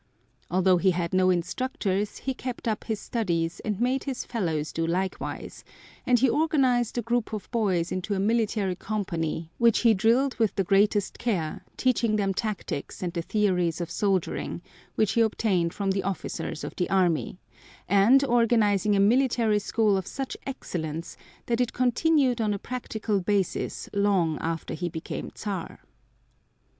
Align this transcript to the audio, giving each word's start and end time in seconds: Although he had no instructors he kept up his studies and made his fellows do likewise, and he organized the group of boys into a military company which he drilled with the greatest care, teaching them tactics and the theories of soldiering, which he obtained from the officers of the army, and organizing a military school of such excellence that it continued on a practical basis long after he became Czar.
Although 0.49 0.77
he 0.77 0.89
had 0.97 1.13
no 1.13 1.29
instructors 1.29 2.17
he 2.17 2.33
kept 2.33 2.67
up 2.67 2.85
his 2.85 2.99
studies 2.99 3.59
and 3.59 3.79
made 3.79 4.05
his 4.05 4.25
fellows 4.25 4.73
do 4.73 4.87
likewise, 4.87 5.63
and 6.07 6.17
he 6.17 6.27
organized 6.27 6.95
the 6.95 7.03
group 7.03 7.33
of 7.33 7.51
boys 7.51 7.91
into 7.91 8.15
a 8.15 8.19
military 8.19 8.75
company 8.75 9.51
which 9.59 9.81
he 9.81 9.93
drilled 9.93 10.33
with 10.39 10.55
the 10.55 10.63
greatest 10.63 11.19
care, 11.19 11.61
teaching 11.77 12.15
them 12.15 12.33
tactics 12.33 13.03
and 13.03 13.13
the 13.13 13.21
theories 13.21 13.79
of 13.79 13.91
soldiering, 13.91 14.63
which 14.95 15.11
he 15.11 15.21
obtained 15.21 15.71
from 15.71 15.91
the 15.91 16.01
officers 16.01 16.63
of 16.63 16.75
the 16.77 16.89
army, 16.89 17.37
and 17.87 18.23
organizing 18.25 18.95
a 18.95 18.99
military 18.99 19.59
school 19.59 19.95
of 19.95 20.07
such 20.07 20.35
excellence 20.47 21.15
that 21.45 21.61
it 21.61 21.73
continued 21.73 22.41
on 22.41 22.55
a 22.55 22.57
practical 22.57 23.19
basis 23.21 23.87
long 23.93 24.39
after 24.39 24.73
he 24.73 24.89
became 24.89 25.29
Czar. 25.37 25.79